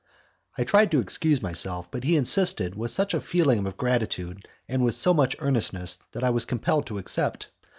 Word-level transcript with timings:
I 0.57 0.63
tried 0.63 0.89
to 0.89 0.99
excuse 0.99 1.43
myself, 1.43 1.91
but 1.91 2.03
he 2.05 2.15
insisted 2.15 2.73
with 2.73 2.89
such 2.89 3.13
a 3.13 3.21
feeling 3.21 3.67
of 3.67 3.77
gratitude, 3.77 4.47
and 4.67 4.83
with 4.83 4.95
so 4.95 5.13
much 5.13 5.35
earnestness, 5.37 5.97
that 6.13 6.23
I 6.23 6.31
was 6.31 6.43
compelled 6.43 6.87
to 6.87 6.97
accept. 6.97 7.49